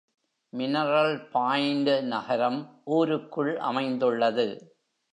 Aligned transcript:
Mineral 0.53 1.29
Point 1.31 1.93
நகரம் 2.05 2.59
ஊருக்குள் 2.89 3.57
அமைந்துள்ளது. 3.57 4.47